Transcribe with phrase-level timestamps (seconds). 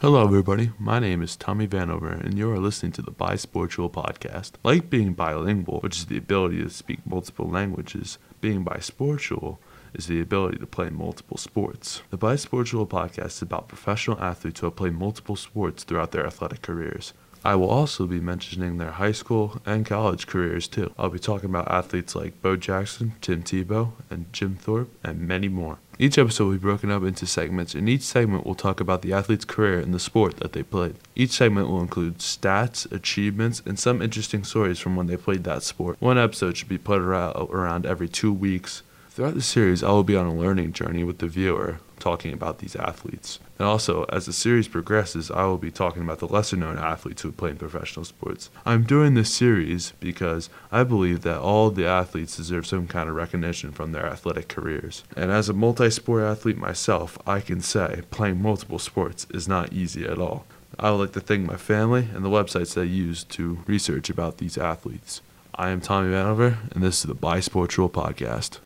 [0.00, 0.72] Hello, everybody.
[0.76, 4.52] My name is Tommy Vanover, and you are listening to the Bisportual podcast.
[4.64, 9.58] Like being bilingual, which is the ability to speak multiple languages, being bisportual
[9.94, 12.02] is the ability to play multiple sports.
[12.10, 16.60] The Bisportual podcast is about professional athletes who have played multiple sports throughout their athletic
[16.60, 17.14] careers.
[17.44, 20.94] I will also be mentioning their high school and college careers too.
[20.98, 25.48] I'll be talking about athletes like Bo Jackson, Tim Tebow, and Jim Thorpe, and many
[25.48, 25.78] more.
[25.98, 29.12] Each episode will be broken up into segments, and each segment will talk about the
[29.12, 30.96] athlete's career and the sport that they played.
[31.14, 35.62] Each segment will include stats, achievements, and some interesting stories from when they played that
[35.62, 36.00] sport.
[36.00, 38.82] One episode should be put out around every two weeks.
[39.14, 42.58] Throughout the series, I will be on a learning journey with the viewer, talking about
[42.58, 43.38] these athletes.
[43.60, 47.22] And also, as the series progresses, I will be talking about the lesser known athletes
[47.22, 48.50] who play in professional sports.
[48.66, 53.14] I'm doing this series because I believe that all the athletes deserve some kind of
[53.14, 55.04] recognition from their athletic careers.
[55.16, 59.72] And as a multi sport athlete myself, I can say playing multiple sports is not
[59.72, 60.44] easy at all.
[60.76, 64.10] I would like to thank my family and the websites that I used to research
[64.10, 65.20] about these athletes.
[65.54, 68.58] I am Tommy Vanover, and this is the Bisportual Podcast.